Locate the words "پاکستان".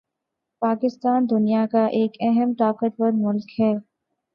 0.61-1.19